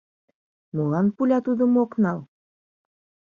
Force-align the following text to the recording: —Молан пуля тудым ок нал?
—Молан 0.75 1.07
пуля 1.15 1.39
тудым 1.45 1.73
ок 1.83 1.91
нал? 2.03 2.19